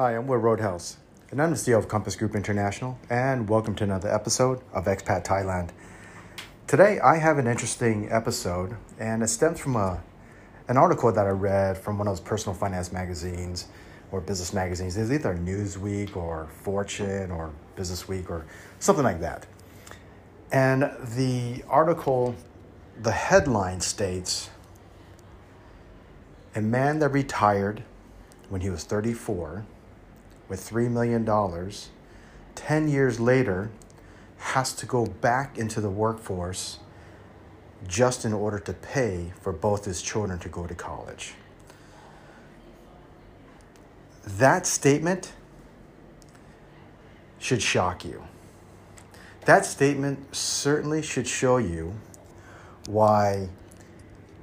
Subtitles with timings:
[0.00, 0.96] Hi, I'm Will Roadhouse,
[1.30, 5.26] and I'm the CEO of Compass Group International, and welcome to another episode of Expat
[5.26, 5.72] Thailand.
[6.66, 10.02] Today, I have an interesting episode, and it stems from a,
[10.68, 13.68] an article that I read from one of those personal finance magazines
[14.10, 14.96] or business magazines.
[14.96, 18.46] It's either Newsweek or Fortune or Business Week or
[18.78, 19.44] something like that.
[20.50, 22.34] And the article,
[23.02, 24.48] the headline states
[26.54, 27.82] A man that retired
[28.48, 29.66] when he was 34
[30.50, 31.24] with $3 million,
[32.56, 33.70] 10 years later,
[34.36, 36.80] has to go back into the workforce
[37.86, 41.34] just in order to pay for both his children to go to college.
[44.24, 45.32] That statement
[47.38, 48.24] should shock you.
[49.46, 51.94] That statement certainly should show you
[52.86, 53.48] why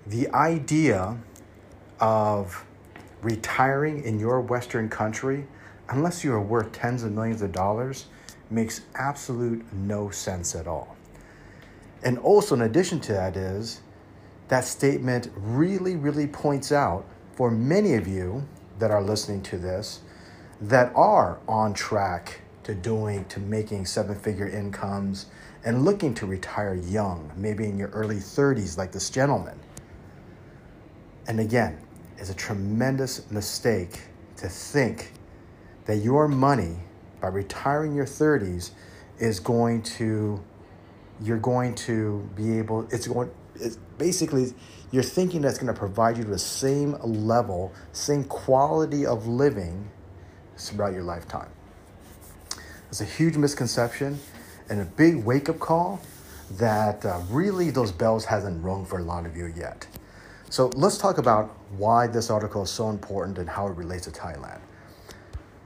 [0.05, 1.17] the idea
[1.99, 2.65] of
[3.21, 5.47] retiring in your Western country
[5.89, 8.05] unless you are worth tens of millions of dollars,
[8.49, 10.95] makes absolute no sense at all.
[12.03, 13.81] And also, in addition to that, is
[14.47, 18.47] that statement really, really points out for many of you
[18.79, 20.01] that are listening to this
[20.61, 25.27] that are on track to doing, to making seven figure incomes
[25.63, 29.59] and looking to retire young, maybe in your early 30s, like this gentleman.
[31.27, 31.77] And again,
[32.17, 34.01] it's a tremendous mistake
[34.37, 35.11] to think
[35.87, 36.75] that your money
[37.19, 38.71] by retiring your 30s
[39.19, 40.39] is going to
[41.23, 44.53] you're going to be able it's going it's basically
[44.91, 49.89] you're thinking that's going to provide you the same level same quality of living
[50.57, 51.49] throughout your lifetime.
[52.89, 54.19] It's a huge misconception
[54.69, 55.99] and a big wake-up call
[56.51, 59.87] that uh, really those bells hasn't rung for a lot of you yet.
[60.49, 64.11] So let's talk about why this article is so important and how it relates to
[64.11, 64.59] thailand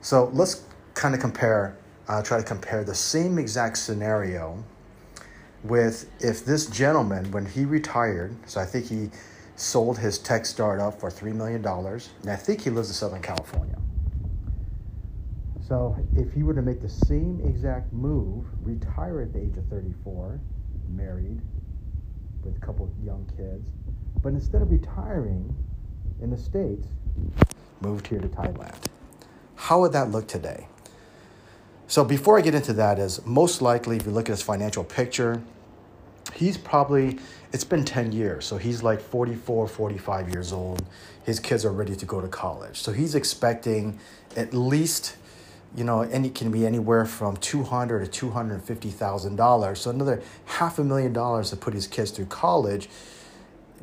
[0.02, 0.64] so let's
[0.94, 1.78] kind of compare,
[2.08, 4.64] uh, try to compare the same exact scenario
[5.64, 9.12] with if this gentleman, when he retired, so I think he
[9.56, 13.78] sold his tech startup for $3 million, and I think he lives in Southern California.
[15.68, 19.66] So if he were to make the same exact move, retire at the age of
[19.68, 20.40] 34,
[20.90, 21.40] married,
[22.44, 23.70] with a couple of young kids,
[24.24, 25.56] but instead of retiring
[26.22, 26.88] in the States,
[27.82, 28.76] moved here to Thailand.
[29.62, 30.66] How would that look today?
[31.88, 34.84] So before I get into that is most likely if you look at his financial
[34.84, 35.40] picture,
[36.34, 37.20] he's probably
[37.54, 38.44] it's been 10 years.
[38.44, 40.84] So he's like 44, 45 years old.
[41.24, 42.78] His kids are ready to go to college.
[42.78, 44.00] So he's expecting
[44.36, 45.16] at least
[45.76, 49.80] you know, any can be anywhere from two hundred to two hundred fifty thousand dollars.
[49.80, 52.90] So another half a million dollars to put his kids through college,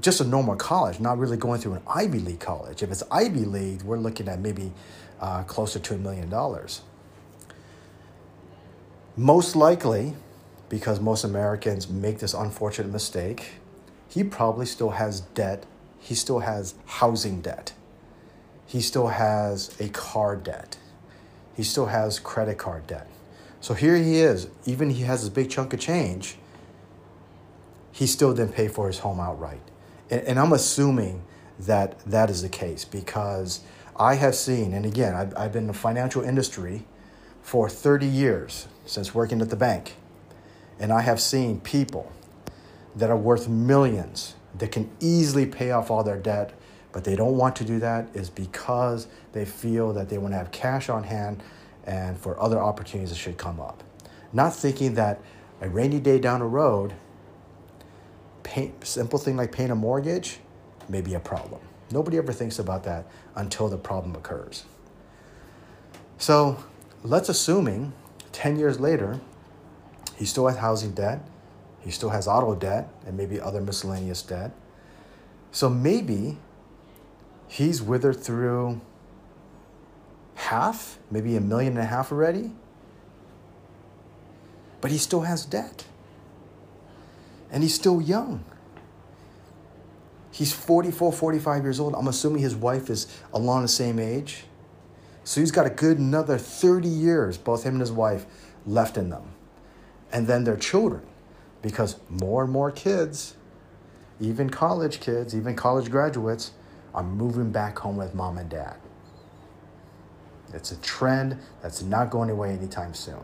[0.02, 2.82] just a normal college, not really going through an Ivy League college.
[2.82, 4.70] If it's Ivy League, we're looking at maybe
[5.20, 6.82] uh, closer to a million dollars.
[9.16, 10.14] Most likely,
[10.68, 13.52] because most Americans make this unfortunate mistake,
[14.08, 15.66] he probably still has debt.
[15.98, 17.72] He still has housing debt.
[18.66, 20.78] He still has a car debt.
[21.56, 23.08] He still has credit card debt.
[23.60, 26.36] So here he is, even he has a big chunk of change,
[27.90, 29.60] he still didn't pay for his home outright.
[30.10, 31.24] And, and I'm assuming
[31.58, 33.60] that that is the case because
[33.98, 36.84] I have seen, and again, I've, I've been in the financial industry
[37.42, 39.96] for 30 years since working at the bank,
[40.78, 42.12] and I have seen people
[42.94, 46.52] that are worth millions that can easily pay off all their debt,
[46.92, 50.38] but they don't want to do that is because they feel that they want to
[50.38, 51.42] have cash on hand
[51.84, 53.82] and for other opportunities that should come up.
[54.32, 55.20] Not thinking that
[55.60, 56.94] a rainy day down the road,
[58.44, 60.38] pay, simple thing like paying a mortgage
[60.88, 61.60] may be a problem.
[61.90, 64.64] Nobody ever thinks about that until the problem occurs.
[66.18, 66.62] So
[67.02, 67.92] let's assuming
[68.32, 69.20] 10 years later,
[70.16, 71.20] he still has housing debt,
[71.80, 74.50] he still has auto debt, and maybe other miscellaneous debt.
[75.52, 76.38] So maybe
[77.46, 78.80] he's withered through
[80.34, 82.52] half, maybe a million and a half already,
[84.80, 85.84] but he still has debt.
[87.50, 88.44] And he's still young.
[90.30, 91.94] He's 44, 45 years old.
[91.94, 94.44] I'm assuming his wife is along the same age.
[95.24, 98.26] So he's got a good another 30 years, both him and his wife,
[98.66, 99.32] left in them.
[100.12, 101.02] And then their children,
[101.60, 103.36] because more and more kids,
[104.20, 106.52] even college kids, even college graduates,
[106.94, 108.76] are moving back home with mom and dad.
[110.54, 113.20] It's a trend that's not going away anytime soon.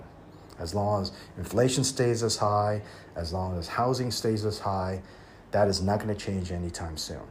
[0.59, 2.83] As long as inflation stays as high,
[3.17, 5.03] as long as housing stays as high,
[5.55, 7.23] that is not going to change anytime soon.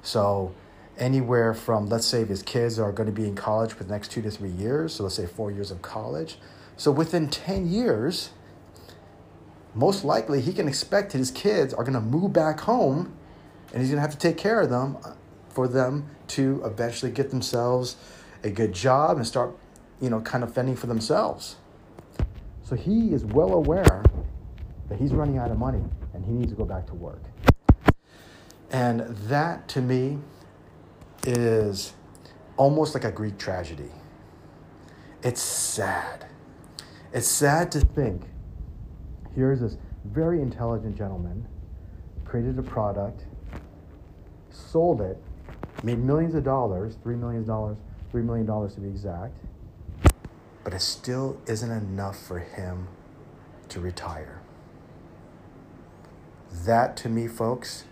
[0.00, 0.54] So
[0.98, 3.92] anywhere from, let's say, if his kids are going to be in college for the
[3.92, 6.38] next two to three years, so let's say four years of college.
[6.76, 8.30] So within 10 years,
[9.74, 13.12] most likely he can expect his kids are going to move back home
[13.72, 15.14] and he's going to have to take care of them uh,
[15.48, 17.96] for them to eventually get themselves
[18.44, 19.56] a good job and start,
[20.00, 21.56] you know, kind of fending for themselves.
[22.62, 24.04] So he is well aware
[24.88, 25.82] that he's running out of money
[26.14, 27.20] and he needs to go back to work.
[28.70, 30.18] And that to me
[31.24, 31.92] is
[32.56, 33.90] almost like a Greek tragedy.
[35.22, 36.26] It's sad.
[37.12, 38.22] It's sad to think
[39.34, 41.46] here's this very intelligent gentleman,
[42.24, 43.24] created a product,
[44.50, 45.22] sold it,
[45.82, 47.76] made millions of dollars, $3 million, $3
[48.12, 49.34] million to be exact,
[50.64, 52.88] but it still isn't enough for him
[53.68, 54.40] to retire.
[56.64, 57.84] That to me, folks,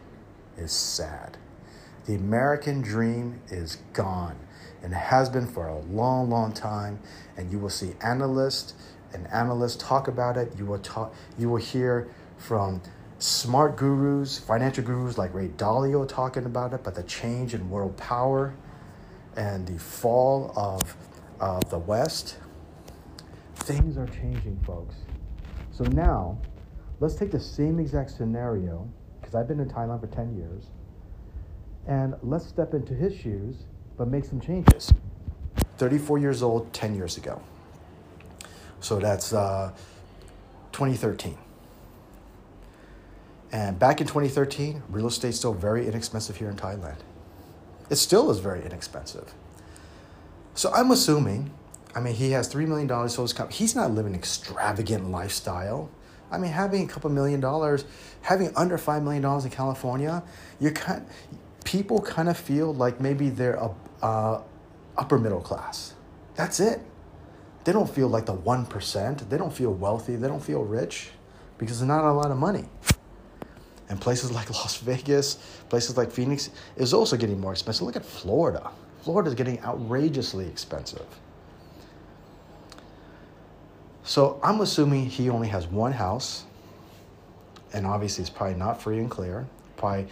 [0.56, 1.36] is sad.
[2.06, 4.36] The American dream is gone
[4.82, 7.00] and has been for a long, long time.
[7.36, 8.74] And you will see analysts
[9.12, 10.52] and analysts talk about it.
[10.58, 11.14] You will talk.
[11.38, 12.82] You will hear from
[13.18, 16.84] smart gurus, financial gurus like Ray Dalio talking about it.
[16.84, 18.54] But the change in world power
[19.36, 20.96] and the fall of
[21.40, 22.36] of the West,
[23.56, 24.94] things are changing, folks.
[25.72, 26.38] So now,
[27.00, 28.88] let's take the same exact scenario
[29.34, 30.66] because I've been in Thailand for ten years
[31.86, 33.56] and let's step into his shoes,
[33.98, 34.92] but make some changes.
[35.76, 37.42] 34 years old, 10 years ago.
[38.80, 39.72] So that's uh,
[40.72, 41.36] 2013.
[43.52, 46.96] And back in 2013, real estate still very inexpensive here in Thailand.
[47.90, 49.34] It still is very inexpensive.
[50.54, 51.50] So I'm assuming,
[51.94, 55.90] I mean, he has $3 million, so he's not living an extravagant lifestyle.
[56.34, 57.84] I mean, having a couple million dollars,
[58.22, 60.22] having under $5 million in California,
[60.60, 61.06] you're kind,
[61.64, 63.70] people kind of feel like maybe they're a,
[64.02, 64.42] uh,
[64.96, 65.94] upper middle class.
[66.34, 66.80] That's it.
[67.64, 69.28] They don't feel like the 1%.
[69.28, 70.16] They don't feel wealthy.
[70.16, 71.10] They don't feel rich
[71.58, 72.64] because there's not a lot of money.
[73.88, 75.36] And places like Las Vegas,
[75.68, 77.86] places like Phoenix is also getting more expensive.
[77.86, 78.70] Look at Florida.
[79.02, 81.06] Florida is getting outrageously expensive.
[84.04, 86.44] So I'm assuming he only has one house,
[87.72, 89.46] and obviously it's probably not free and clear.
[89.78, 90.06] Probably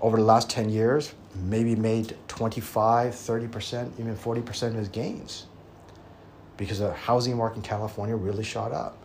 [0.00, 5.46] over the last 10 years, maybe made 25, 30%, even 40% of his gains
[6.56, 8.96] because the housing market in California really shot up.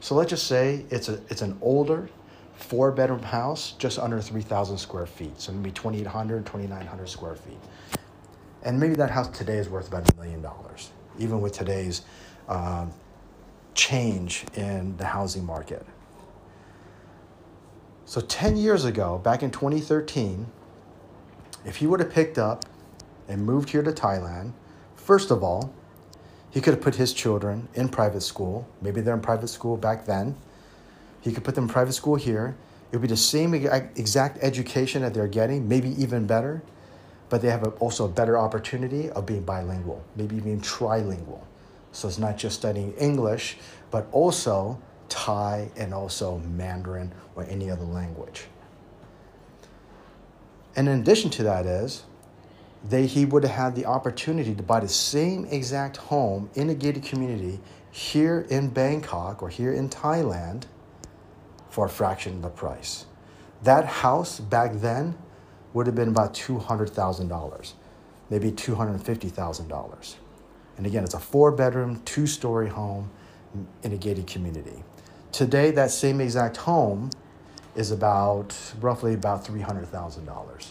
[0.00, 2.08] So let's just say it's, a, it's an older
[2.56, 5.40] four bedroom house, just under 3,000 square feet.
[5.40, 7.58] So maybe 2,800, 2,900 square feet.
[8.64, 12.02] And maybe that house today is worth about a million dollars, even with today's
[12.48, 12.92] um,
[13.78, 15.86] change in the housing market.
[18.04, 20.46] So 10 years ago, back in 2013,
[21.64, 22.64] if he would have picked up
[23.28, 24.52] and moved here to Thailand,
[24.96, 25.72] first of all,
[26.50, 28.66] he could have put his children in private school.
[28.82, 30.34] Maybe they're in private school back then.
[31.20, 32.56] He could put them in private school here.
[32.90, 36.62] It would be the same exact education that they're getting, maybe even better,
[37.28, 41.42] but they have also a better opportunity of being bilingual, maybe even trilingual.
[41.98, 43.56] So it's not just studying English,
[43.90, 48.44] but also Thai, and also Mandarin or any other language.
[50.76, 52.04] And in addition to that is,
[52.88, 56.74] they, he would have had the opportunity to buy the same exact home in a
[56.74, 57.58] gated community
[57.90, 60.66] here in Bangkok or here in Thailand
[61.68, 63.06] for a fraction of the price.
[63.64, 65.18] That house back then
[65.72, 67.72] would have been about $200,000,
[68.30, 70.14] maybe $250,000.
[70.78, 73.10] And again, it's a four bedroom, two story home
[73.82, 74.82] in a gated community.
[75.32, 77.10] Today, that same exact home
[77.74, 80.68] is about roughly about $300,000.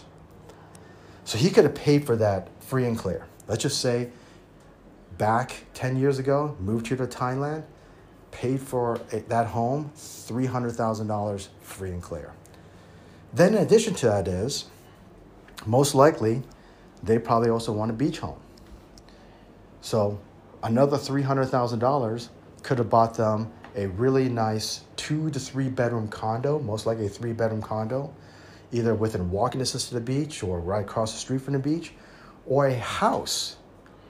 [1.24, 3.26] So he could have paid for that free and clear.
[3.46, 4.10] Let's just say
[5.18, 7.64] back 10 years ago, moved here to Thailand,
[8.30, 12.32] paid for that home, $300,000 free and clear.
[13.34, 14.66] Then, in addition to that, is
[15.66, 16.42] most likely
[17.02, 18.40] they probably also want a beach home.
[19.88, 20.20] So,
[20.62, 22.28] another $300,000
[22.62, 27.08] could have bought them a really nice two to three bedroom condo, most likely a
[27.08, 28.14] three bedroom condo,
[28.70, 31.94] either within walking distance to the beach or right across the street from the beach,
[32.44, 33.56] or a house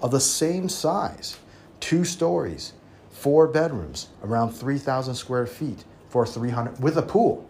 [0.02, 1.38] of the same size,
[1.78, 2.72] two stories,
[3.10, 7.48] four bedrooms, around 3,000 square feet for 300 with a pool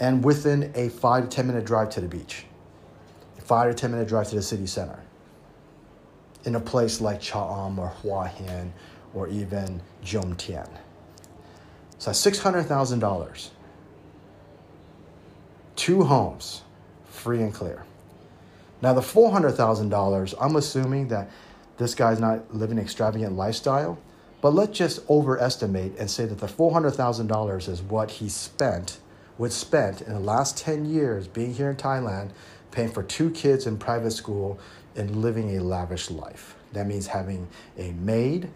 [0.00, 2.46] and within a five to 10 minute drive to the beach,
[3.38, 5.04] five to 10 minute drive to the city center.
[6.44, 8.72] In a place like Cha'am or Hua Hin
[9.14, 10.68] or even Jomtien.
[11.98, 13.48] So that's $600,000.
[15.76, 16.62] Two homes,
[17.06, 17.84] free and clear.
[18.82, 21.30] Now, the $400,000, I'm assuming that
[21.78, 23.98] this guy's not living an extravagant lifestyle,
[24.42, 28.98] but let's just overestimate and say that the $400,000 is what he spent,
[29.38, 32.30] would spent in the last 10 years being here in Thailand,
[32.70, 34.58] paying for two kids in private school
[34.96, 36.56] and living a lavish life.
[36.72, 37.48] That means having
[37.78, 38.50] a maid,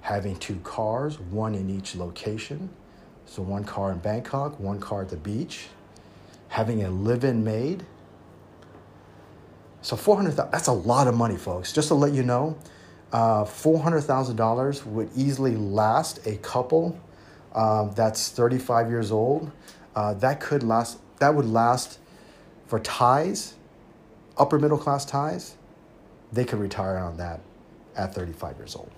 [0.00, 2.70] having two cars, one in each location.
[3.26, 5.66] So one car in Bangkok, one car at the beach,
[6.48, 7.84] having a live-in maid.
[9.82, 11.72] So 400 that's a lot of money, folks.
[11.72, 12.56] Just to let you know,
[13.12, 16.98] uh, $400,000 would easily last a couple
[17.56, 19.50] um, that's 35 years old.
[19.94, 21.98] Uh, that could last, that would last
[22.66, 23.54] for Thais,
[24.36, 25.55] upper middle class Thais,
[26.36, 27.40] they could retire on that
[27.96, 28.90] at 35 years old.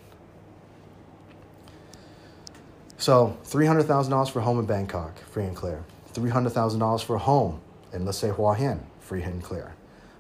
[2.99, 5.85] So $300,000 for a home in Bangkok, free and clear.
[6.15, 7.61] $300,000 for a home
[7.93, 9.73] in, let's say, Hua Hin, free and clear.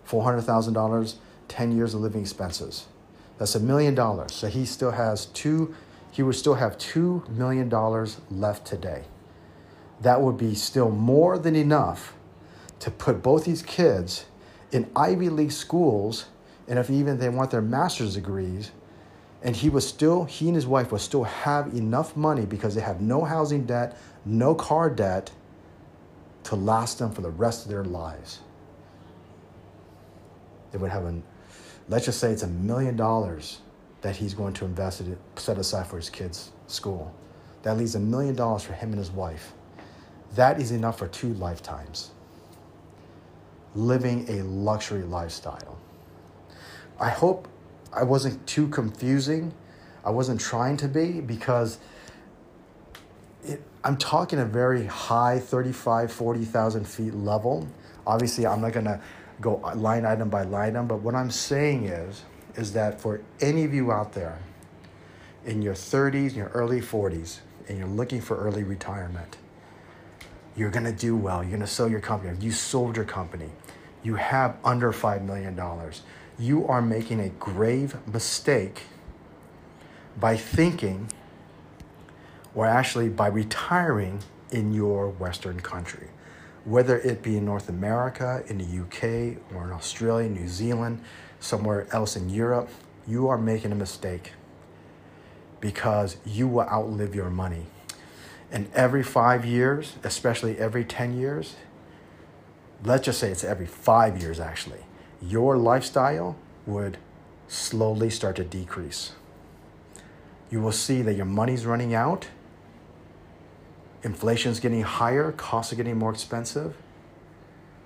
[0.08, 1.14] $400,000,
[1.48, 2.86] 10 years of living expenses.
[3.38, 4.32] That's a million dollars.
[4.32, 5.74] So he still has two,
[6.12, 7.68] he would still have $2 million
[8.30, 9.04] left today.
[10.00, 12.14] That would be still more than enough
[12.78, 14.26] to put both these kids
[14.70, 16.26] in Ivy League schools,
[16.68, 18.70] and if even they want their master's degrees,
[19.42, 22.80] and he was still he and his wife would still have enough money because they
[22.80, 25.30] have no housing debt no car debt
[26.44, 28.40] to last them for the rest of their lives.
[30.70, 31.22] They would have a
[31.88, 33.60] let's just say it's a million dollars
[34.02, 37.14] that he's going to invest it set aside for his kids school.
[37.62, 39.52] That leaves a million dollars for him and his wife.
[40.34, 42.10] That is enough for two lifetimes.
[43.74, 45.78] Living a luxury lifestyle
[47.00, 47.48] i hope
[47.92, 49.52] I wasn't too confusing.
[50.04, 51.78] I wasn't trying to be because
[53.44, 57.66] it, I'm talking a very high 35, 40,000 feet level.
[58.06, 59.00] Obviously, I'm not going to
[59.40, 62.22] go line item by line item, but what I'm saying is,
[62.56, 64.38] is that for any of you out there
[65.44, 69.36] in your 30s, your early 40s, and you're looking for early retirement,
[70.56, 71.42] you're going to do well.
[71.42, 72.36] You're going to sell your company.
[72.40, 73.50] You sold your company.
[74.02, 75.54] You have under $5 million
[76.38, 78.82] you are making a grave mistake
[80.18, 81.08] by thinking
[82.54, 86.08] or actually by retiring in your Western country.
[86.64, 91.00] Whether it be in North America, in the UK, or in Australia, New Zealand,
[91.40, 92.68] somewhere else in Europe,
[93.06, 94.32] you are making a mistake
[95.60, 97.66] because you will outlive your money.
[98.50, 101.56] And every five years, especially every 10 years,
[102.84, 104.80] let's just say it's every five years actually,
[105.20, 106.98] your lifestyle would
[107.48, 109.12] slowly start to decrease.
[110.50, 112.28] You will see that your money's running out,
[114.02, 116.76] inflation's getting higher, costs are getting more expensive,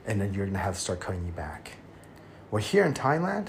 [0.07, 1.73] and then you're gonna have to start cutting you back.
[2.51, 3.49] Well, here in Thailand,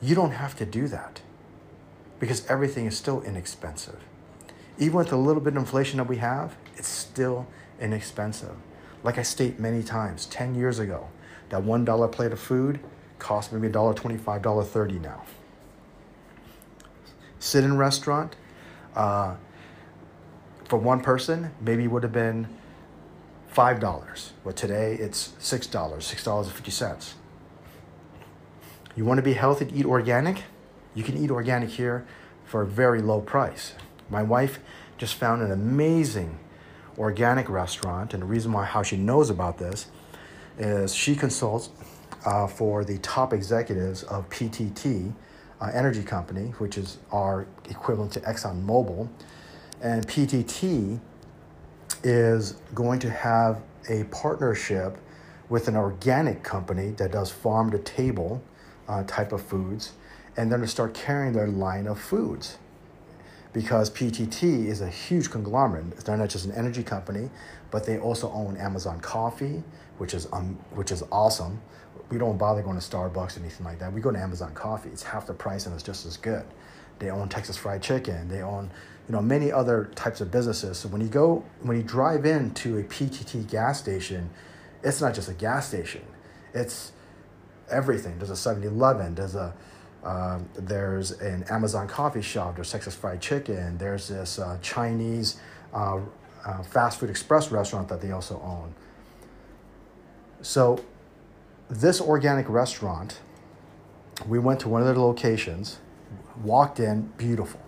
[0.00, 1.20] you don't have to do that
[2.18, 4.00] because everything is still inexpensive.
[4.78, 7.46] Even with the little bit of inflation that we have, it's still
[7.80, 8.56] inexpensive.
[9.04, 11.08] Like I state many times, 10 years ago,
[11.52, 12.80] that $1 plate of food
[13.18, 15.22] cost maybe $1.25, $1.30 now.
[17.38, 18.34] Sit in restaurant,
[18.96, 19.34] uh,
[20.64, 22.48] for one person, maybe would have been
[23.54, 24.30] $5.
[24.42, 27.12] But today it's $6, $6.50.
[28.96, 30.44] You want to be healthy, and eat organic?
[30.94, 32.06] You can eat organic here
[32.46, 33.74] for a very low price.
[34.08, 34.58] My wife
[34.96, 36.38] just found an amazing
[36.96, 39.88] organic restaurant, and the reason why how she knows about this
[40.58, 41.70] is she consults
[42.24, 45.12] uh, for the top executives of PTT
[45.60, 49.08] uh, Energy Company, which is our equivalent to ExxonMobil.
[49.80, 51.00] And PTT
[52.02, 54.96] is going to have a partnership
[55.48, 58.42] with an organic company that does farm to table
[58.88, 59.92] uh, type of foods,
[60.36, 62.58] and going to start carrying their line of foods
[63.52, 65.96] because PTT is a huge conglomerate.
[65.98, 67.28] They're not just an energy company,
[67.70, 69.62] but they also own Amazon Coffee,
[70.02, 71.62] which is um, which is awesome.
[72.10, 73.92] We don't bother going to Starbucks or anything like that.
[73.92, 74.88] We go to Amazon Coffee.
[74.88, 76.44] It's half the price and it's just as good.
[76.98, 78.26] They own Texas Fried Chicken.
[78.26, 78.72] They own
[79.08, 80.76] you know many other types of businesses.
[80.76, 84.28] So when you go when you drive into a PTT gas station,
[84.82, 86.02] it's not just a gas station.
[86.52, 86.90] It's
[87.70, 88.18] everything.
[88.18, 89.14] There's a 7-Eleven.
[89.14, 89.54] There's a
[90.02, 92.56] um, there's an Amazon coffee shop.
[92.56, 93.78] There's Texas Fried Chicken.
[93.78, 95.38] There's this uh, Chinese
[95.72, 96.00] uh,
[96.44, 98.74] uh, fast food express restaurant that they also own.
[100.42, 100.84] So,
[101.70, 103.20] this organic restaurant,
[104.26, 105.78] we went to one of their locations,
[106.42, 107.60] walked in, beautiful,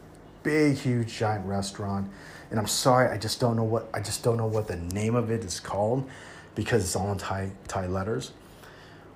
[0.43, 2.11] big, huge, giant restaurant.
[2.51, 5.15] And I'm sorry, I just don't know what I just don't know what the name
[5.15, 6.09] of it is called
[6.55, 8.33] because it's all in Thai Thai letters.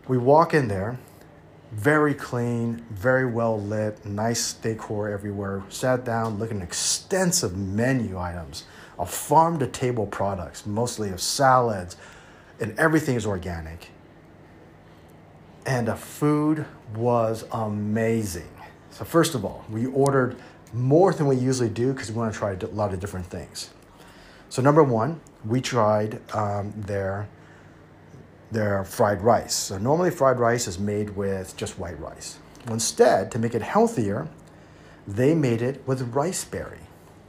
[0.07, 0.99] We walk in there,
[1.73, 5.65] very clean, very well lit, nice decor everywhere.
[5.69, 8.65] Sat down, looking at extensive menu items
[8.99, 11.97] of farm to table products, mostly of salads,
[12.61, 13.91] and everything is organic.
[15.67, 18.49] And the food was amazing.
[18.91, 20.37] So, first of all, we ordered
[20.73, 23.71] more than we usually do because we want to try a lot of different things.
[24.49, 27.29] So, number one, we tried um, their
[28.51, 29.55] their fried rice.
[29.55, 32.39] So normally fried rice is made with just white rice.
[32.69, 34.29] Instead, to make it healthier,
[35.07, 36.81] they made it with rice berry.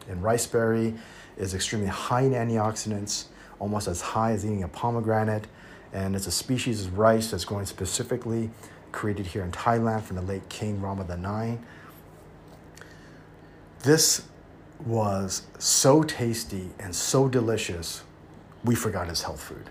[0.07, 0.95] And rice berry
[1.38, 3.25] is extremely high in antioxidants,
[3.60, 5.48] almost as high as eating a pomegranate.
[5.94, 8.50] And it's a species of rice that's grown specifically
[8.92, 11.62] created here in Thailand from the late King Rama the IX.
[13.84, 14.24] This
[14.86, 18.04] was so tasty and so delicious,
[18.63, 19.70] we forgot it's health food.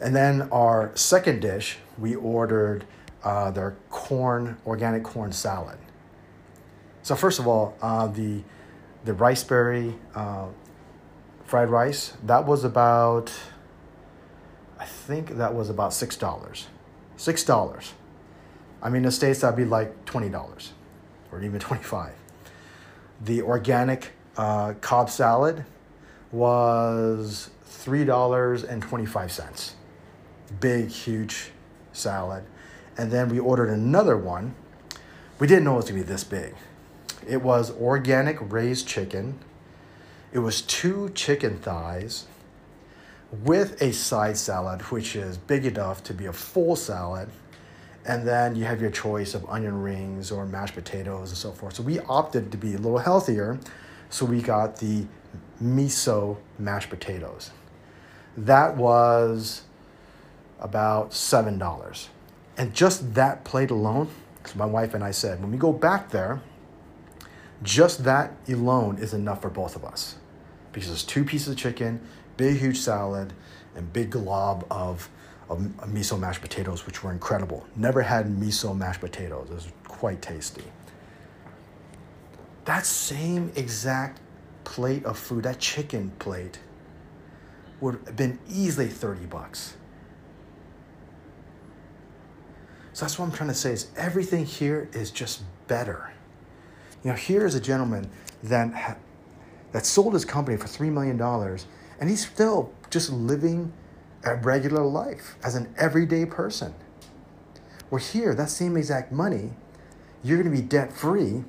[0.00, 2.84] And then our second dish, we ordered
[3.22, 5.78] uh, their corn, organic corn salad.
[7.02, 8.42] So first of all, uh, the
[9.04, 10.46] the riceberry uh,
[11.44, 13.32] fried rice that was about,
[14.78, 16.68] I think that was about six dollars,
[17.16, 17.94] six dollars.
[18.82, 20.72] I mean, in the states that'd be like twenty dollars,
[21.32, 22.14] or even twenty five.
[23.20, 25.64] The organic uh, Cobb salad
[26.32, 29.76] was three dollars and twenty five cents
[30.60, 31.50] big, huge
[31.92, 32.44] salad.
[32.96, 34.54] And then we ordered another one.
[35.38, 36.54] We didn't know it was to be this big.
[37.26, 39.38] It was organic raised chicken.
[40.34, 42.26] It was two chicken thighs
[43.44, 47.28] with a side salad, which is big enough to be a full salad.
[48.04, 51.76] And then you have your choice of onion rings or mashed potatoes and so forth.
[51.76, 53.60] So we opted to be a little healthier.
[54.10, 55.06] So we got the
[55.62, 57.52] miso mashed potatoes.
[58.36, 59.62] That was
[60.58, 62.08] about $7.
[62.58, 66.10] And just that plate alone, because my wife and I said, when we go back
[66.10, 66.42] there,
[67.62, 70.16] just that alone is enough for both of us.
[70.74, 72.00] Because it's two pieces of chicken,
[72.36, 73.32] big, huge salad,
[73.74, 75.08] and big glob of,
[75.48, 77.66] of miso mashed potatoes, which were incredible.
[77.76, 79.48] Never had miso mashed potatoes.
[79.50, 80.64] It was quite tasty.
[82.66, 84.20] That same exact
[84.64, 86.58] plate of food, that chicken plate,
[87.80, 89.76] would have been easily 30 bucks.
[92.94, 96.12] So that's what I'm trying to say is everything here is just better.
[97.02, 98.08] You know, here is a gentleman
[98.44, 98.98] that
[99.74, 101.66] that sold his company for three million dollars,
[102.00, 103.72] and he's still just living
[104.22, 106.72] a regular life as an everyday person.
[107.90, 109.50] Where here, that same exact money,
[110.22, 111.42] you're going to be debt free,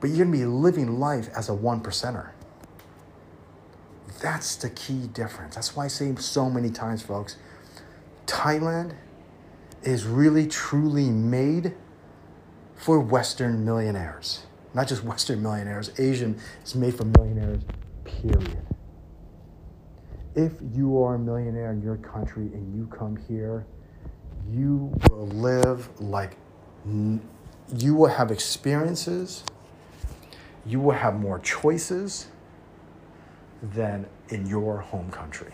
[0.00, 2.30] but you're going to be living life as a one percenter.
[4.22, 5.56] That's the key difference.
[5.56, 7.38] That's why I say so many times, folks.
[8.26, 8.94] Thailand
[9.82, 11.74] is really truly made
[12.76, 14.44] for Western millionaires.
[14.74, 17.62] Not just Western millionaires, Asian is made for millionaires,
[18.04, 18.58] period.
[20.34, 23.66] If you are a millionaire in your country and you come here,
[24.50, 26.36] you will live like
[26.86, 29.42] you will have experiences,
[30.64, 32.28] you will have more choices
[33.62, 35.52] than in your home country.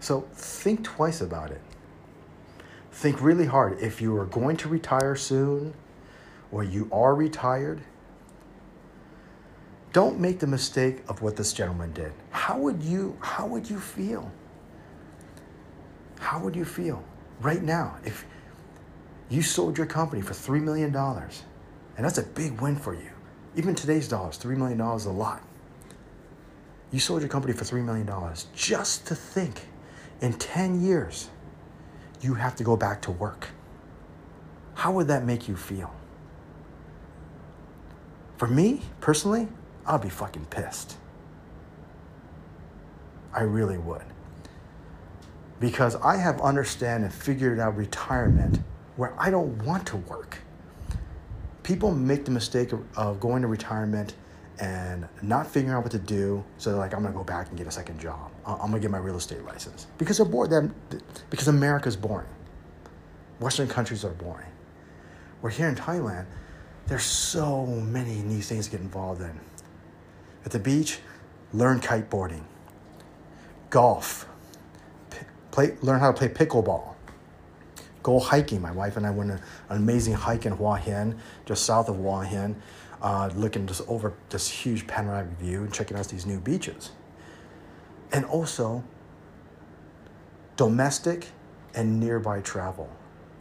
[0.00, 1.60] So think twice about it.
[2.96, 3.78] Think really hard.
[3.78, 5.74] If you are going to retire soon
[6.50, 7.82] or you are retired,
[9.92, 12.14] don't make the mistake of what this gentleman did.
[12.30, 14.32] How would you how would you feel?
[16.20, 17.04] How would you feel
[17.42, 18.24] right now if
[19.28, 21.42] you sold your company for 3 million dollars?
[21.98, 23.10] And that's a big win for you.
[23.56, 25.42] Even today's dollars, 3 million dollars is a lot.
[26.92, 28.08] You sold your company for $3 million
[28.54, 29.66] just to think
[30.22, 31.28] in 10 years,
[32.20, 33.48] you have to go back to work.
[34.74, 35.94] How would that make you feel?
[38.36, 39.48] For me, personally,
[39.86, 40.96] I'd be fucking pissed.
[43.32, 44.04] I really would.
[45.60, 48.60] Because I have understand and figured out retirement
[48.96, 50.38] where I don't want to work.
[51.62, 54.14] People make the mistake of, going to retirement
[54.58, 56.44] and not figuring out what to do.
[56.58, 58.30] So they're like, I'm gonna go back and get a second job.
[58.46, 60.72] I'm gonna get my real estate license because they're bored.
[61.30, 62.28] Because America's boring.
[63.40, 64.46] Western countries are boring.
[65.42, 66.26] We're here in Thailand.
[66.86, 69.40] There's so many new things to get involved in.
[70.44, 71.00] At the beach,
[71.52, 72.44] learn kiteboarding,
[73.70, 74.28] golf,
[75.50, 76.94] play, learn how to play pickleball,
[78.04, 78.62] go hiking.
[78.62, 81.96] My wife and I went on an amazing hike in Hua Hin, just south of
[81.96, 82.62] Hua Hin
[83.02, 86.92] uh, looking just over this huge panoramic view and checking out these new beaches.
[88.12, 88.84] And also,
[90.56, 91.28] domestic
[91.74, 92.88] and nearby travel.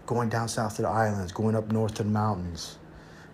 [0.06, 2.78] Going down south to the islands, going up north to the mountains,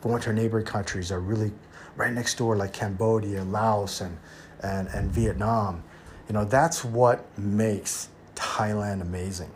[0.02, 1.52] going to neighboring countries are really
[1.96, 4.18] right next door, like Cambodia, Laos, and,
[4.64, 5.84] and, and Vietnam.
[6.28, 9.52] You know, that's what makes Thailand amazing.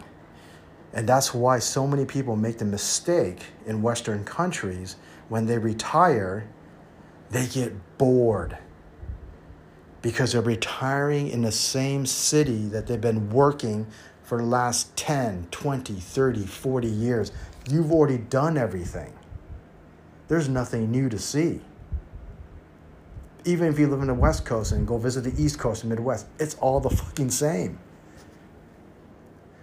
[0.93, 4.95] And that's why so many people make the mistake in Western countries
[5.29, 6.47] when they retire,
[7.29, 8.57] they get bored
[10.05, 13.87] because they're retiring in the same city that they've been working
[14.21, 17.31] for the last 10, 20, 30, 40 years.
[17.71, 19.11] You've already done everything.
[20.27, 21.59] There's nothing new to see.
[23.45, 25.89] Even if you live in the West Coast and go visit the East Coast and
[25.89, 27.79] Midwest, it's all the fucking same.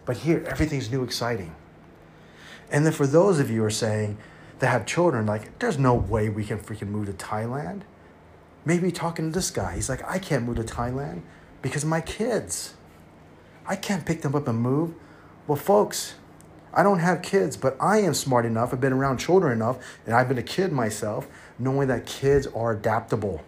[0.05, 1.55] But here, everything's new, exciting.
[2.69, 4.19] And then for those of you who are saying
[4.59, 7.83] that have children, like, there's no way we can freaking move to Thailand.
[8.65, 11.23] Maybe talking to this guy, he's like, I can't move to Thailand
[11.63, 12.75] because of my kids.
[13.67, 14.95] I can't pick them up and move.
[15.47, 16.15] Well, folks,
[16.73, 20.15] I don't have kids, but I am smart enough, I've been around children enough, and
[20.15, 23.43] I've been a kid myself, knowing that kids are adaptable.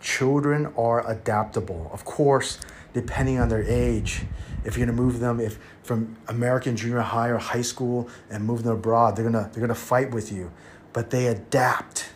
[0.00, 1.90] Children are adaptable.
[1.92, 2.58] Of course,
[2.92, 4.22] depending on their age.
[4.64, 8.62] If you're gonna move them if from American junior high or high school and move
[8.62, 10.52] them abroad, they're gonna they're gonna fight with you.
[10.92, 12.10] But they adapt.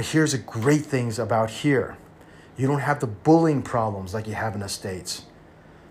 [0.00, 1.98] But here's the great things about here.
[2.56, 5.26] You don't have the bullying problems like you have in the States.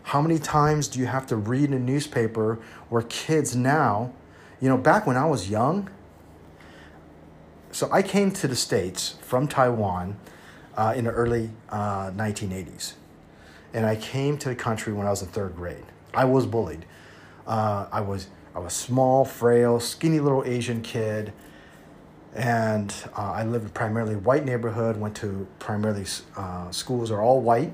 [0.01, 2.57] How many times do you have to read in a newspaper
[2.89, 4.11] where kids now,
[4.59, 5.91] you know, back when I was young,
[7.71, 10.17] so I came to the States from Taiwan
[10.75, 12.93] uh, in the early uh, 1980s
[13.75, 15.85] and I came to the country when I was in third grade.
[16.15, 16.83] I was bullied.
[17.45, 21.31] Uh, I was I was small, frail, skinny little Asian kid,
[22.35, 24.97] and uh, I lived in primarily white neighborhood.
[24.97, 26.05] Went to primarily
[26.37, 27.73] uh, schools are all white,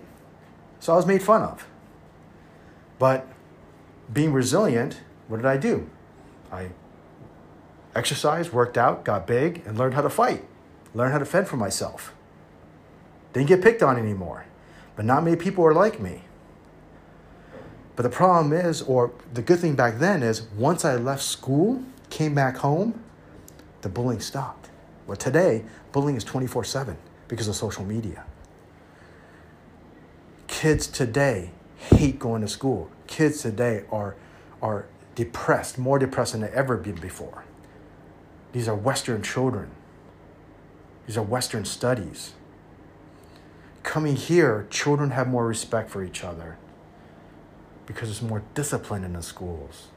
[0.79, 1.67] so I was made fun of.
[2.97, 3.27] But
[4.11, 5.89] being resilient, what did I do?
[6.51, 6.69] I
[7.95, 10.43] exercised, worked out, got big, and learned how to fight.
[10.93, 12.13] Learned how to fend for myself.
[13.33, 14.45] Didn't get picked on anymore
[14.95, 16.21] but not many people are like me.
[17.95, 21.83] But the problem is, or the good thing back then is, once I left school,
[22.09, 23.01] came back home,
[23.85, 24.69] the bullying stopped.
[25.05, 28.25] Well, today, bullying is 24 7 because of social media.
[30.47, 32.89] Kids today hate going to school.
[33.07, 34.15] Kids today are,
[34.61, 37.45] are depressed, more depressed than they ever been before.
[38.51, 39.69] These are Western children.
[41.05, 42.33] These are Western studies
[43.85, 46.57] coming here, children have more respect for each other
[47.85, 49.87] because there's more discipline in the schools.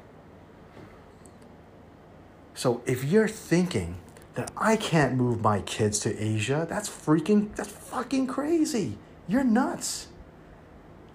[2.59, 3.99] So if you're thinking
[4.35, 8.99] that I can't move my kids to Asia, that's freaking, that's fucking crazy.
[9.29, 10.09] You're nuts.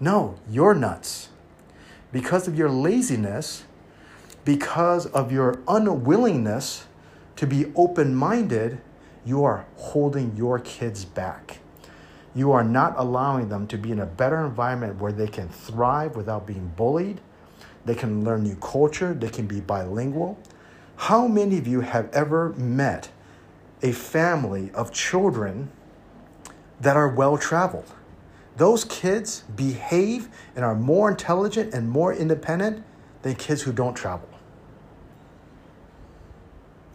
[0.00, 1.28] No, you're nuts.
[2.12, 3.64] Because of your laziness,
[4.46, 6.86] because of your unwillingness
[7.36, 8.80] to be open minded,
[9.22, 11.58] you are holding your kids back
[12.34, 16.16] you are not allowing them to be in a better environment where they can thrive
[16.16, 17.20] without being bullied.
[17.84, 19.14] They can learn new culture.
[19.14, 20.36] They can be bilingual.
[20.96, 23.10] How many of you have ever met
[23.82, 25.70] a family of children
[26.80, 27.92] that are well traveled?
[28.56, 32.84] Those kids behave and are more intelligent and more independent
[33.22, 34.28] than kids who don't travel.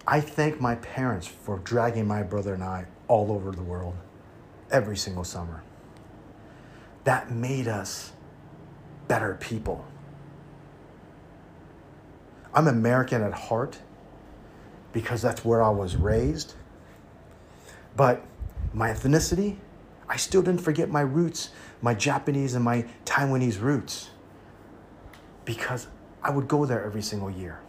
[0.08, 3.96] I thank my parents for dragging my brother and I all over the world
[4.72, 5.62] every single summer.
[7.04, 8.14] That made us
[9.08, 9.86] better people.
[12.54, 13.80] I'm American at heart
[14.92, 16.54] because that's where I was raised.
[17.96, 18.26] But
[18.74, 19.58] my ethnicity,
[20.08, 21.50] I still didn't forget my roots,
[21.82, 24.10] my Japanese and my Taiwanese roots,
[25.46, 25.88] because
[26.24, 27.60] I would go there every single year.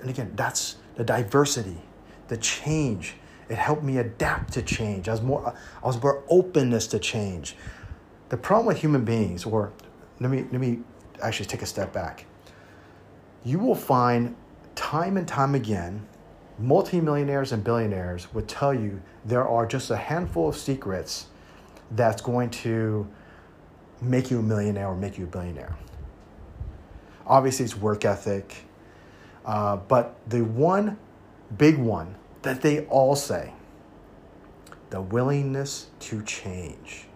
[0.00, 1.80] And again, that's the diversity,
[2.28, 3.14] the change,
[3.48, 5.08] it helped me adapt to change.
[5.08, 7.56] I was more, I was more openness to change.
[8.28, 9.72] The problem with human beings, or
[10.20, 10.80] let me let me
[11.22, 12.26] actually take a step back.
[13.44, 14.36] You will find
[14.78, 16.06] time and time again,
[16.56, 21.26] multimillionaires and billionaires would tell you there are just a handful of secrets
[21.90, 23.04] that's going to
[24.00, 25.76] make you a millionaire or make you a billionaire.
[27.26, 28.54] Obviously, it's work ethic,
[29.44, 30.96] uh, but the one
[31.56, 33.52] big one that they all say
[34.90, 37.08] the willingness to change,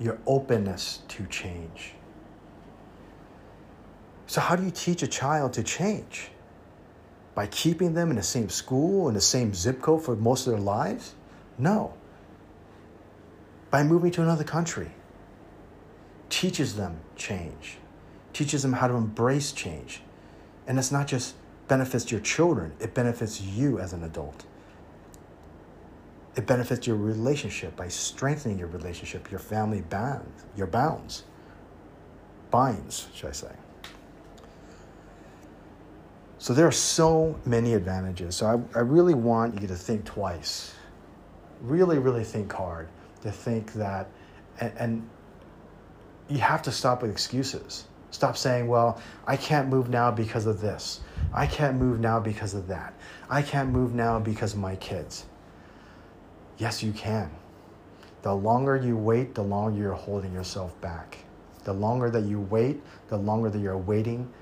[0.00, 1.94] your openness to change.
[4.28, 6.30] So, how do you teach a child to change?
[7.34, 10.52] By keeping them in the same school, in the same zip code for most of
[10.52, 11.14] their lives?
[11.56, 11.94] No.
[13.70, 14.92] By moving to another country.
[16.28, 17.78] teaches them change,
[18.34, 20.02] teaches them how to embrace change.
[20.66, 21.34] And it's not just
[21.68, 24.44] benefits your children, it benefits you as an adult.
[26.36, 31.24] It benefits your relationship by strengthening your relationship, your family band, your bounds,
[32.50, 33.52] binds, should I say.
[36.38, 38.36] So there are so many advantages.
[38.36, 40.74] So I, I really want you to think twice.
[41.60, 42.88] Really, really think hard
[43.22, 44.08] to think that,
[44.60, 45.10] and, and
[46.28, 47.86] you have to stop with excuses.
[48.10, 51.00] Stop saying, well, I can't move now because of this.
[51.34, 52.94] I can't move now because of that.
[53.28, 55.26] I can't move now because of my kids.
[56.56, 57.30] Yes, you can.
[58.22, 61.18] The longer you wait, the longer you're holding yourself back.
[61.64, 64.32] The longer that you wait, the longer that you're waiting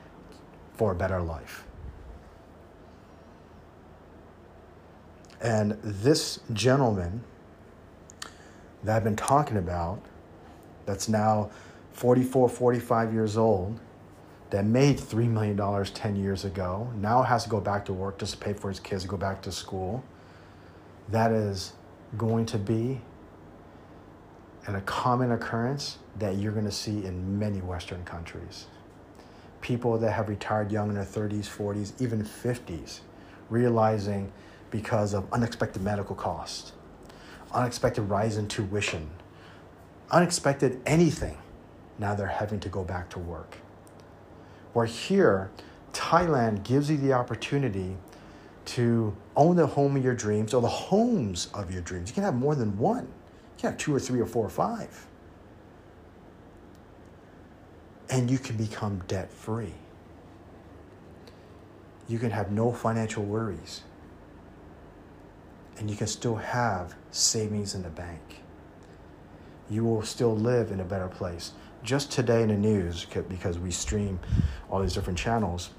[0.75, 1.65] for a better life.
[5.41, 7.23] And this gentleman
[8.83, 10.03] that I've been talking about,
[10.87, 11.51] that's now
[11.93, 13.81] 44, 45 years old,
[14.51, 18.35] that made $3 million 10 years ago, now has to go back to work just
[18.35, 20.05] to pay for his kids to go back to school.
[21.09, 21.73] That is
[22.17, 23.01] going to be
[24.67, 28.67] and a common occurrence that you're going to see in many Western countries.
[29.61, 33.01] People that have retired young in their 30s, 40s, even 50s,
[33.49, 34.33] realizing
[34.77, 36.73] because of unexpected medical costs,
[37.53, 39.09] unexpected rise in tuition,
[40.11, 41.39] unexpected anything,
[41.99, 43.57] now they're having to go back to work.
[44.75, 45.51] Where here,
[45.95, 47.97] Thailand gives you the opportunity
[48.67, 52.11] to own the home of your dreams or the homes of your dreams.
[52.11, 53.05] You can have more than one.
[53.05, 55.07] You can have two or three or four or five.
[58.11, 59.73] And you can become debt free.
[62.09, 63.83] You can have no financial worries
[65.79, 68.43] and you can still have savings in the bank.
[69.69, 71.53] You will still live in a better place.
[71.83, 74.19] Just today in the news, because we stream
[74.71, 75.71] all these different channels,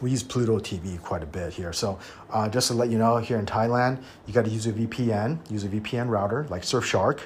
[0.00, 1.72] we use Pluto TV quite a bit here.
[1.72, 1.98] So
[2.30, 5.50] uh, just to let you know, here in Thailand, you got to use a VPN,
[5.50, 7.20] use a VPN router like Surfshark.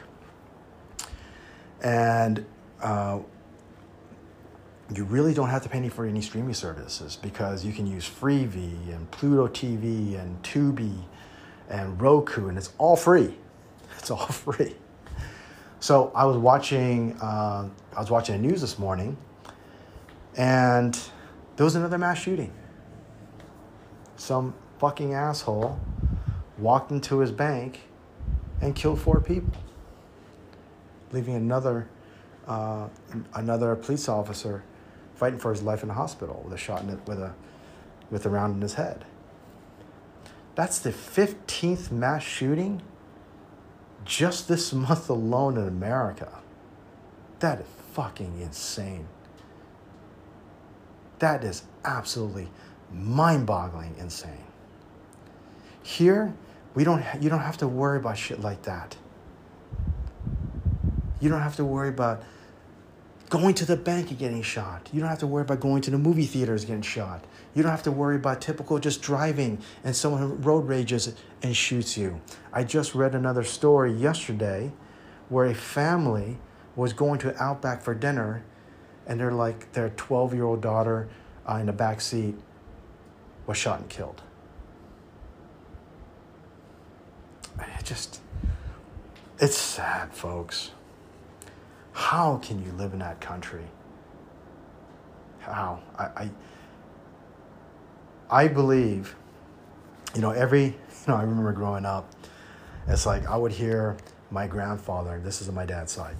[1.82, 2.46] And
[2.80, 3.18] uh,
[4.94, 8.08] you really don't have to pay any for any streaming services because you can use
[8.08, 11.04] Freevee and Pluto TV and Tubi
[11.68, 13.36] and Roku, and it's all free.
[13.98, 14.74] It's all free.
[15.80, 19.16] So I was watching, uh, I was watching the news this morning,
[20.36, 20.98] and
[21.56, 22.52] there was another mass shooting.
[24.16, 25.78] Some fucking asshole
[26.58, 27.80] walked into his bank
[28.60, 29.52] and killed four people,
[31.10, 31.88] leaving another
[32.46, 32.88] uh,
[33.34, 34.64] another police officer
[35.14, 37.32] fighting for his life in the hospital with a shot in it with a
[38.10, 39.04] with a round in his head.
[40.54, 42.82] That's the 15th mass shooting
[44.04, 46.40] just this month alone in America.
[47.40, 49.06] That is fucking insane.
[51.18, 52.48] That is absolutely
[52.92, 54.44] mind-boggling insane.
[55.82, 56.34] Here,
[56.74, 58.96] we don't you don't have to worry about shit like that.
[61.20, 62.22] You don't have to worry about
[63.32, 64.90] going to the bank and getting shot.
[64.92, 67.24] You don't have to worry about going to the movie theaters getting shot.
[67.54, 71.96] You don't have to worry about typical just driving and someone road rages and shoots
[71.96, 72.20] you.
[72.52, 74.70] I just read another story yesterday
[75.30, 76.36] where a family
[76.76, 78.44] was going to Outback for dinner
[79.06, 81.08] and they're like their 12 year old daughter
[81.48, 82.34] uh, in the back seat
[83.46, 84.20] was shot and killed.
[87.58, 88.20] It just,
[89.38, 90.72] it's sad, folks.
[91.92, 93.64] How can you live in that country?
[95.40, 95.80] How?
[95.98, 96.30] I, I,
[98.30, 99.14] I believe,
[100.14, 100.74] you know, every, you
[101.08, 102.10] know, I remember growing up,
[102.88, 103.96] it's like I would hear
[104.30, 106.16] my grandfather, this is on my dad's side,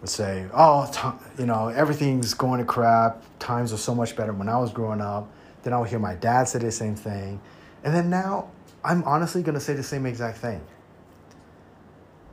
[0.00, 3.22] would say, oh, t- you know, everything's going to crap.
[3.38, 5.30] Times are so much better when I was growing up.
[5.62, 7.40] Then I would hear my dad say the same thing.
[7.84, 8.50] And then now
[8.84, 10.60] I'm honestly going to say the same exact thing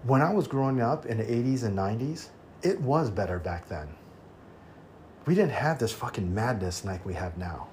[0.03, 2.29] when I was growing up in the 80s and 90s,
[2.63, 3.87] it was better back then.
[5.25, 7.67] We didn't have this fucking madness like we have now.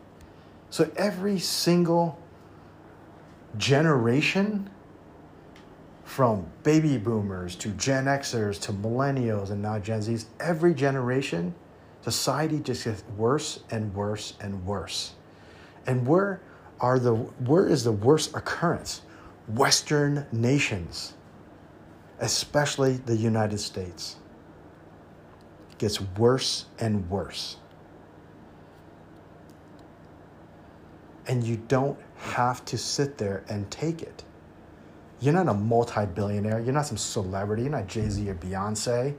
[0.70, 2.18] So every single
[3.56, 4.68] generation,
[6.04, 11.54] from baby boomers to Gen Xers to millennials and now Gen Zs, every generation,
[12.02, 15.14] society just gets worse and worse and worse.
[15.86, 16.42] And where
[16.80, 19.02] are the where is the worst occurrence?
[19.48, 21.14] Western nations
[22.20, 24.16] especially the United States.
[25.70, 27.56] It gets worse and worse.
[31.26, 34.24] And you don't have to sit there and take it.
[35.20, 36.60] You're not a multi billionaire.
[36.60, 37.62] You're not some celebrity.
[37.62, 39.14] You're not Jay Z or Beyonce.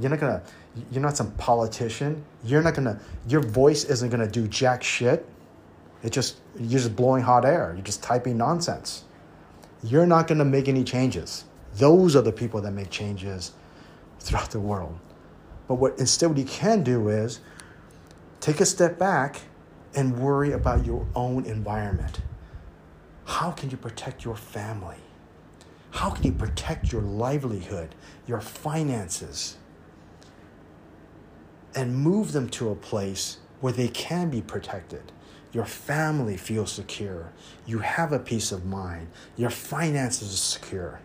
[0.00, 0.42] You're not gonna.
[0.90, 2.24] You're not some politician.
[2.44, 2.98] You're not gonna.
[3.28, 5.26] Your voice isn't gonna do jack shit.
[6.02, 7.72] It just you're just blowing hot air.
[7.74, 9.04] You're just typing nonsense.
[9.82, 11.44] You're not gonna make any changes.
[11.74, 13.52] Those are the people that make changes
[14.20, 14.98] throughout the world.
[15.68, 17.40] But what instead what you can do is
[18.40, 19.40] take a step back
[19.94, 22.20] and worry about your own environment.
[23.24, 24.96] How can you protect your family?
[25.90, 27.94] How can you protect your livelihood,
[28.26, 29.56] your finances,
[31.74, 35.12] and move them to a place where they can be protected?
[35.52, 37.30] Your family feels secure.
[37.66, 39.08] You have a peace of mind.
[39.36, 41.00] Your finances are secure.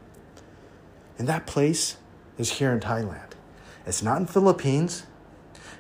[1.17, 1.97] And that place
[2.37, 3.31] is here in Thailand.
[3.85, 5.05] It's not in Philippines.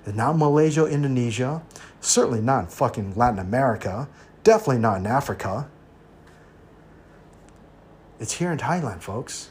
[0.05, 1.61] It's not Malaysia, Indonesia.
[2.01, 4.07] Certainly not in fucking Latin America.
[4.43, 5.69] Definitely not in Africa.
[8.19, 9.49] It's here in Thailand, folks.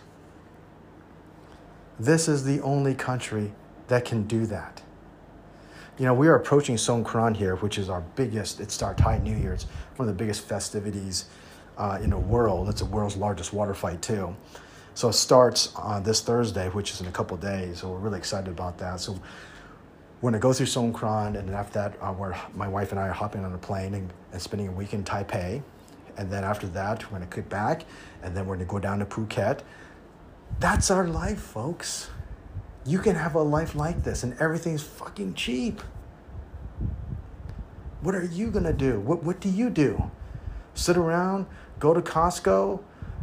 [2.01, 3.53] This is the only country
[3.89, 4.83] that can do that.
[5.99, 9.37] You know, we are approaching Songkran here, which is our biggest, it's our Thai New
[9.37, 9.55] Year.
[9.55, 11.27] It's one of the biggest festivities
[11.79, 12.69] uh, in the world.
[12.69, 14.37] It's the world's largest water fight, too.
[14.97, 17.81] So it starts on this Thursday, which is in a couple days.
[17.81, 18.99] So we're really excited about that.
[18.99, 19.21] So
[20.23, 23.13] we're gonna go through Songkran, and after that, uh, we're, my wife and I are
[23.13, 25.63] hopping on a plane and, and spending a week in Taipei.
[26.17, 27.85] And then after that, we're gonna get back,
[28.23, 29.61] and then we're gonna go down to Phuket.
[30.61, 32.09] That's our life, folks.
[32.87, 35.83] You can have a life like this, and everything's fucking cheap.
[38.01, 38.99] What are you gonna do?
[39.01, 40.11] What, what do you do?
[40.73, 41.45] Sit around,
[41.79, 42.83] go to Costco,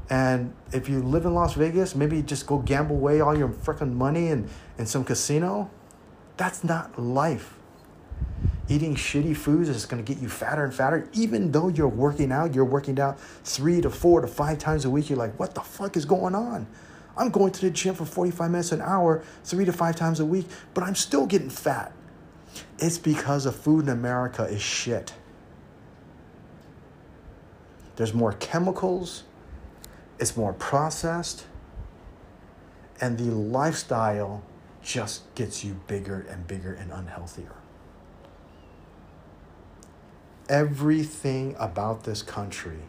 [0.09, 3.93] and if you live in Las Vegas, maybe just go gamble away all your freaking
[3.93, 5.69] money in, in some casino.
[6.37, 7.55] That's not life.
[8.69, 11.07] Eating shitty foods is going to get you fatter and fatter.
[11.13, 14.89] Even though you're working out, you're working out three to four to five times a
[14.89, 15.09] week.
[15.09, 16.67] You're like, what the fuck is going on?
[17.15, 20.25] I'm going to the gym for 45 minutes an hour, three to five times a
[20.25, 21.91] week, but I'm still getting fat.
[22.79, 25.13] It's because the food in America is shit.
[27.95, 29.23] There's more chemicals,
[30.23, 31.43] it's more processed,
[33.01, 34.41] and the lifestyle
[34.81, 37.51] just gets you bigger and bigger and unhealthier.
[40.47, 42.79] Everything about this country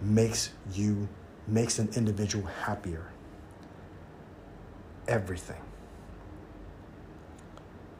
[0.00, 1.08] makes you
[1.48, 3.10] makes an individual happier.
[5.08, 5.60] Everything.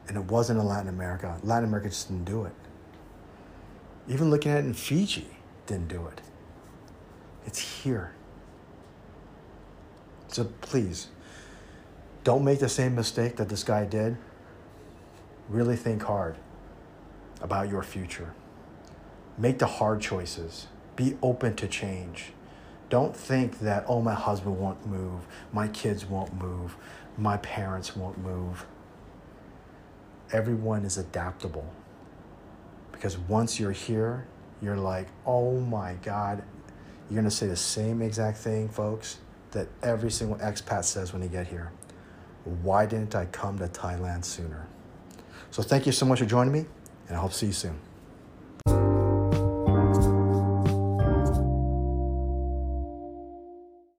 [0.07, 1.37] And it wasn't in Latin America.
[1.43, 2.55] Latin America just didn't do it.
[4.07, 5.27] Even looking at it in Fiji,
[5.65, 6.21] didn't do it.
[7.45, 8.11] It's here.
[10.27, 11.07] So please,
[12.23, 14.17] don't make the same mistake that this guy did.
[15.47, 16.37] Really think hard
[17.41, 18.33] about your future.
[19.37, 20.67] Make the hard choices.
[20.95, 22.31] Be open to change.
[22.89, 26.75] Don't think that, oh, my husband won't move, my kids won't move,
[27.17, 28.65] my parents won't move.
[30.31, 31.71] Everyone is adaptable.
[32.91, 34.25] Because once you're here,
[34.61, 36.43] you're like, oh my God,
[37.09, 39.19] you're going to say the same exact thing, folks,
[39.51, 41.71] that every single expat says when they get here.
[42.61, 44.67] Why didn't I come to Thailand sooner?
[45.51, 46.65] So thank you so much for joining me,
[47.07, 47.79] and I hope to see you soon.